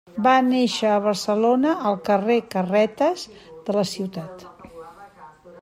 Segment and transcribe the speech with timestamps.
[0.27, 3.29] Va néixer a Barcelona, al carrer Carretes
[3.69, 4.51] de la ciutat.